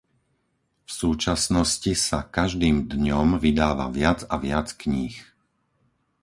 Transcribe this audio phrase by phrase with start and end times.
[0.89, 5.15] V súčasnosti sa každým dňom vydáva viac a viac kníh.